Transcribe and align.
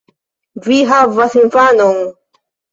Vi 0.67 0.77
havas 0.93 1.37
infanon! 1.43 2.05